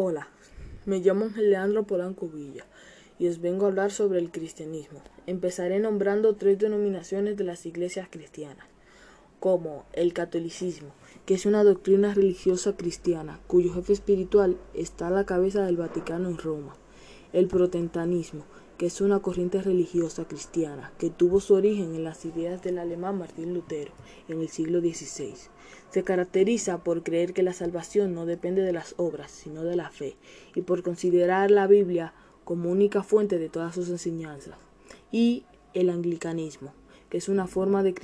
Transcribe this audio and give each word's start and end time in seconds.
Hola, 0.00 0.28
me 0.86 1.00
llamo 1.00 1.26
Leandro 1.34 1.82
Polanco 1.82 2.28
Villa 2.28 2.64
y 3.18 3.26
os 3.26 3.40
vengo 3.40 3.64
a 3.64 3.68
hablar 3.70 3.90
sobre 3.90 4.20
el 4.20 4.30
cristianismo. 4.30 5.02
Empezaré 5.26 5.80
nombrando 5.80 6.36
tres 6.36 6.56
denominaciones 6.56 7.36
de 7.36 7.42
las 7.42 7.66
iglesias 7.66 8.06
cristianas, 8.08 8.64
como 9.40 9.86
el 9.92 10.12
catolicismo, 10.12 10.90
que 11.26 11.34
es 11.34 11.46
una 11.46 11.64
doctrina 11.64 12.14
religiosa 12.14 12.76
cristiana 12.76 13.40
cuyo 13.48 13.74
jefe 13.74 13.92
espiritual 13.92 14.56
está 14.72 15.08
a 15.08 15.10
la 15.10 15.26
cabeza 15.26 15.66
del 15.66 15.78
Vaticano 15.78 16.28
en 16.28 16.38
Roma, 16.38 16.76
el 17.32 17.46
protestantismo, 17.46 18.44
que 18.78 18.86
es 18.86 19.00
una 19.00 19.20
corriente 19.20 19.60
religiosa 19.60 20.26
cristiana 20.26 20.92
que 20.98 21.10
tuvo 21.10 21.40
su 21.40 21.54
origen 21.54 21.94
en 21.94 22.04
las 22.04 22.24
ideas 22.24 22.62
del 22.62 22.78
alemán 22.78 23.18
Martín 23.18 23.52
Lutero 23.52 23.92
en 24.28 24.40
el 24.40 24.48
siglo 24.48 24.80
XVI. 24.80 25.34
Se 25.90 26.04
caracteriza 26.04 26.84
por 26.84 27.02
creer 27.02 27.32
que 27.32 27.42
la 27.42 27.52
salvación 27.52 28.14
no 28.14 28.24
depende 28.24 28.62
de 28.62 28.72
las 28.72 28.94
obras, 28.96 29.32
sino 29.32 29.64
de 29.64 29.74
la 29.74 29.90
fe, 29.90 30.16
y 30.54 30.62
por 30.62 30.82
considerar 30.82 31.50
la 31.50 31.66
Biblia 31.66 32.14
como 32.44 32.70
única 32.70 33.02
fuente 33.02 33.38
de 33.38 33.48
todas 33.48 33.74
sus 33.74 33.88
enseñanzas. 33.88 34.56
Y 35.10 35.44
el 35.74 35.90
anglicanismo, 35.90 36.72
que 37.10 37.18
es 37.18 37.28
una 37.28 37.46
forma 37.46 37.82
de, 37.82 37.94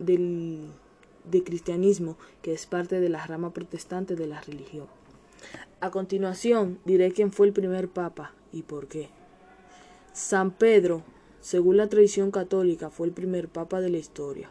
de 0.00 1.44
cristianismo 1.44 2.16
que 2.42 2.52
es 2.52 2.66
parte 2.66 3.00
de 3.00 3.08
la 3.08 3.26
rama 3.26 3.52
protestante 3.52 4.16
de 4.16 4.26
la 4.26 4.40
religión. 4.40 4.86
A 5.78 5.90
continuación 5.90 6.78
diré 6.86 7.12
quién 7.12 7.32
fue 7.32 7.46
el 7.46 7.52
primer 7.52 7.88
papa 7.88 8.32
y 8.50 8.62
por 8.62 8.88
qué. 8.88 9.10
San 10.14 10.50
Pedro, 10.50 11.02
según 11.40 11.76
la 11.76 11.86
tradición 11.86 12.30
católica, 12.30 12.88
fue 12.88 13.06
el 13.06 13.12
primer 13.12 13.48
papa 13.48 13.82
de 13.82 13.90
la 13.90 13.98
historia, 13.98 14.48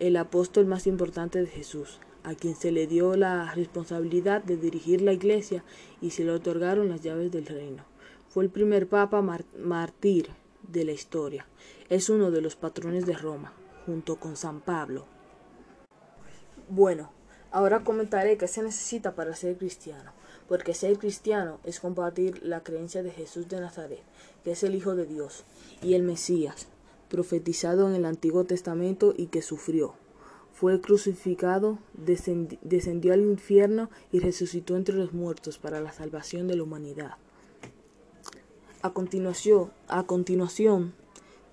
el 0.00 0.16
apóstol 0.16 0.64
más 0.64 0.86
importante 0.86 1.38
de 1.38 1.48
Jesús, 1.48 2.00
a 2.24 2.34
quien 2.34 2.56
se 2.56 2.72
le 2.72 2.86
dio 2.86 3.14
la 3.14 3.52
responsabilidad 3.54 4.42
de 4.42 4.56
dirigir 4.56 5.02
la 5.02 5.12
iglesia 5.12 5.64
y 6.00 6.10
se 6.10 6.24
le 6.24 6.30
otorgaron 6.30 6.88
las 6.88 7.02
llaves 7.02 7.30
del 7.30 7.44
reino. 7.44 7.84
Fue 8.30 8.42
el 8.42 8.50
primer 8.50 8.88
papa 8.88 9.20
mártir 9.20 10.30
de 10.66 10.84
la 10.86 10.92
historia. 10.92 11.46
Es 11.90 12.08
uno 12.08 12.30
de 12.30 12.40
los 12.40 12.56
patrones 12.56 13.04
de 13.04 13.12
Roma, 13.12 13.52
junto 13.84 14.16
con 14.16 14.36
San 14.36 14.62
Pablo. 14.62 15.04
Bueno, 16.70 17.12
ahora 17.52 17.84
comentaré 17.84 18.36
qué 18.36 18.48
se 18.48 18.62
necesita 18.62 19.14
para 19.14 19.36
ser 19.36 19.56
cristiano 19.56 20.12
porque 20.52 20.74
ser 20.74 20.98
cristiano 20.98 21.60
es 21.64 21.80
compartir 21.80 22.42
la 22.42 22.62
creencia 22.62 23.02
de 23.02 23.10
Jesús 23.10 23.48
de 23.48 23.58
Nazaret, 23.58 24.02
que 24.44 24.52
es 24.52 24.62
el 24.62 24.74
Hijo 24.74 24.94
de 24.94 25.06
Dios, 25.06 25.44
y 25.82 25.94
el 25.94 26.02
Mesías, 26.02 26.66
profetizado 27.08 27.88
en 27.88 27.94
el 27.94 28.04
Antiguo 28.04 28.44
Testamento 28.44 29.14
y 29.16 29.28
que 29.28 29.40
sufrió. 29.40 29.94
Fue 30.52 30.78
crucificado, 30.80 31.78
descendió 31.94 33.14
al 33.14 33.22
infierno 33.22 33.88
y 34.12 34.20
resucitó 34.20 34.76
entre 34.76 34.94
los 34.94 35.14
muertos 35.14 35.56
para 35.56 35.80
la 35.80 35.92
salvación 35.92 36.48
de 36.48 36.56
la 36.56 36.64
humanidad. 36.64 37.16
A 38.82 38.92
continuación, 38.92 39.72
a 39.88 40.02
continuación 40.02 40.92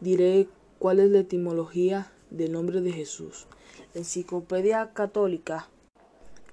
diré 0.01 0.49
cuál 0.77 0.99
es 0.99 1.09
la 1.09 1.19
etimología 1.19 2.11
del 2.31 2.51
nombre 2.51 2.81
de 2.81 2.91
Jesús. 2.91 3.47
Enciclopedia 3.93 4.91
Católica 4.93 5.69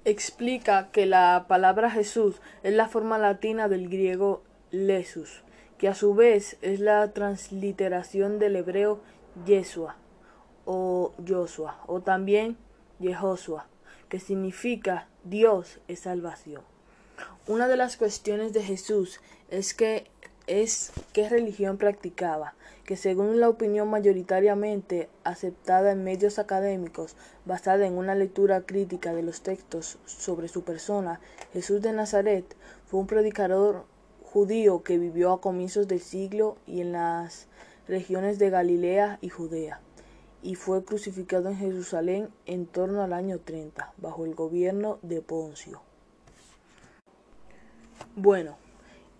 explica 0.07 0.91
que 0.93 1.05
la 1.05 1.47
palabra 1.49 1.91
Jesús 1.91 2.37
es 2.63 2.73
la 2.73 2.89
forma 2.89 3.19
latina 3.19 3.69
del 3.69 3.89
griego 3.89 4.45
Jesús, 4.71 5.43
que 5.79 5.89
a 5.89 5.95
su 5.95 6.15
vez 6.15 6.59
es 6.63 6.79
la 6.79 7.13
transliteración 7.13 8.39
del 8.39 8.55
hebreo 8.55 9.01
Yeshua 9.45 9.97
o 10.65 11.13
Joshua 11.27 11.83
o 11.89 12.01
también 12.03 12.57
Jehoshua, 13.01 13.67
que 14.09 14.21
significa 14.21 15.09
Dios 15.25 15.81
es 15.89 16.01
salvación. 16.01 16.63
Una 17.49 17.67
de 17.67 17.77
las 17.77 17.97
cuestiones 17.97 18.53
de 18.53 18.63
Jesús 18.63 19.21
es 19.51 19.75
que 19.75 20.07
es 20.47 20.93
qué 21.13 21.29
religión 21.29 21.77
practicaba, 21.77 22.55
que 22.85 22.97
según 22.97 23.41
la 23.41 23.49
opinión 23.49 23.89
mayoritariamente 23.89 25.09
aceptada 25.25 25.91
en 25.91 26.05
medios 26.05 26.39
académicos, 26.39 27.17
basada 27.45 27.87
en 27.87 27.95
una 27.99 28.15
lectura 28.15 28.63
crítica 28.63 29.13
de 29.13 29.23
los 29.23 29.43
textos 29.43 29.99
sobre 30.07 30.49
su 30.49 30.63
persona, 30.63 31.21
Jesús 31.53 31.83
de 31.83 31.93
Nazaret 31.93 32.45
fue 32.87 33.01
un 33.01 33.07
predicador 33.07 33.87
judío 34.23 34.83
que 34.83 34.99
vivió 34.99 35.33
a 35.33 35.41
comienzos 35.41 35.89
del 35.89 36.01
siglo 36.01 36.57
y 36.67 36.81
en 36.81 36.93
las 36.93 37.49
regiones 37.89 38.39
de 38.39 38.51
Galilea 38.51 39.19
y 39.21 39.31
Judea, 39.31 39.81
y 40.43 40.55
fue 40.55 40.85
crucificado 40.85 41.49
en 41.49 41.57
Jerusalén 41.57 42.29
en 42.45 42.67
torno 42.67 43.03
al 43.03 43.13
año 43.13 43.41
30, 43.41 43.95
bajo 43.97 44.25
el 44.25 44.35
gobierno 44.35 44.99
de 45.03 45.23
Poncio. 45.23 45.83
Bueno, 48.15 48.57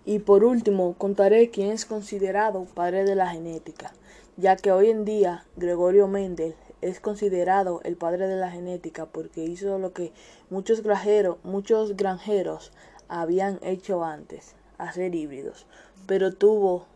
y 0.07 0.21
por 0.21 0.45
último, 0.45 0.95
contaré 0.97 1.51
quién 1.51 1.73
es 1.73 1.85
considerado 1.85 2.65
padre 2.65 3.05
de 3.05 3.17
la 3.17 3.29
genética, 3.29 3.93
ya 4.37 4.55
que 4.55 4.71
hoy 4.71 4.89
en 4.89 5.05
día 5.05 5.45
Gregorio 5.57 6.07
Mendel 6.07 6.55
es 6.81 7.01
considerado 7.01 7.81
el 7.83 7.97
padre 7.97 8.29
de 8.29 8.37
la 8.37 8.53
genética 8.53 9.07
porque 9.07 9.43
hizo 9.43 9.81
lo 9.81 9.93
que 9.93 10.13
muchos 10.49 10.83
granjeros, 10.85 11.39
muchos 11.43 11.97
granjeros 11.97 12.71
habían 13.09 13.59
hecho 13.63 14.05
antes, 14.05 14.55
hacer 14.79 15.13
híbridos, 15.17 15.67
pero 16.07 16.33
tuvo 16.33 16.87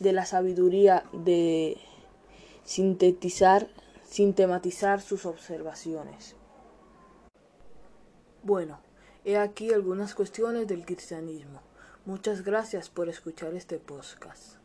de 0.00 0.12
la 0.12 0.26
sabiduría 0.26 1.04
de 1.12 1.76
sintetizar, 2.64 3.68
sintematizar 4.08 5.00
sus 5.00 5.26
observaciones. 5.26 6.34
Bueno, 8.42 8.80
he 9.24 9.36
aquí 9.36 9.72
algunas 9.72 10.16
cuestiones 10.16 10.66
del 10.66 10.84
cristianismo. 10.84 11.69
Muchas 12.06 12.42
gracias 12.42 12.88
por 12.88 13.08
escuchar 13.08 13.54
este 13.54 13.78
podcast. 13.78 14.59